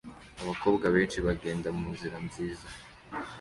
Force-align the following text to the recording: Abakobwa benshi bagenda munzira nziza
Abakobwa 0.41 0.85
benshi 0.95 1.17
bagenda 1.27 1.67
munzira 1.77 2.17
nziza 2.27 2.67